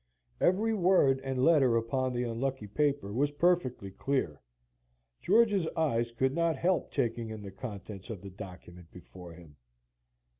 Every 0.39 0.73
word 0.73 1.19
and 1.23 1.45
letter 1.45 1.77
upon 1.77 2.11
the 2.11 2.23
unlucky 2.23 2.65
paper 2.65 3.13
was 3.13 3.29
perfectly 3.29 3.91
clear. 3.91 4.41
George's 5.21 5.67
eyes 5.77 6.11
could 6.11 6.33
not 6.33 6.57
help 6.57 6.89
taking 6.91 7.29
in 7.29 7.43
the 7.43 7.51
contents 7.51 8.09
of 8.09 8.23
the 8.23 8.31
document 8.31 8.89
before 8.91 9.33
him. 9.33 9.57